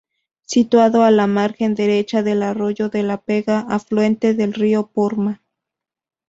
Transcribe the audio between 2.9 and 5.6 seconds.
la Pega, afluente del Río Porma.